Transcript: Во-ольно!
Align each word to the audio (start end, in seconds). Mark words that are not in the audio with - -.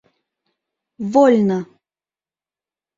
Во-ольно! 1.17 1.59